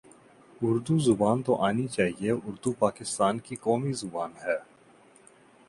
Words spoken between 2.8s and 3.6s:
پاکستان کی